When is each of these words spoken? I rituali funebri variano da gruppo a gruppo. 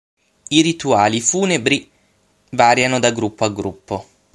I 0.57 0.61
rituali 0.63 1.21
funebri 1.21 1.87
variano 2.53 2.97
da 2.99 3.11
gruppo 3.11 3.45
a 3.45 3.49
gruppo. 3.53 4.05